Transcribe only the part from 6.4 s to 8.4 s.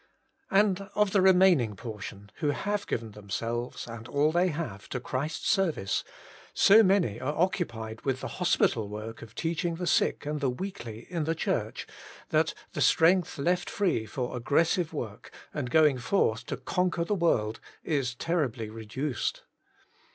so many are occu pied with the